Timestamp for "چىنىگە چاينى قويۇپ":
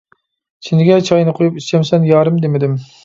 0.67-1.59